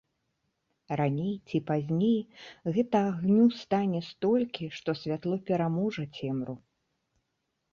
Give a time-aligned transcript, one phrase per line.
[0.99, 2.15] Раней ці пазней
[2.77, 6.55] гэтага агню стане столькі, што святло пераможа цемру.